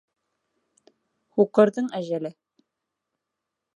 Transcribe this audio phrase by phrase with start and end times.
[1.41, 2.33] ҺУҠЫРҘЫҢ ӘЖӘЛЕ